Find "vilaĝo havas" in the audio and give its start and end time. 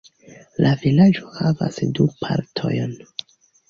0.85-1.81